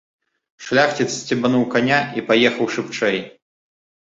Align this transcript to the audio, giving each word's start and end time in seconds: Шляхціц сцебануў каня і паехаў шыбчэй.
Шляхціц 0.67 1.07
сцебануў 1.17 1.63
каня 1.75 1.99
і 2.21 2.25
паехаў 2.33 2.65
шыбчэй. 2.77 3.17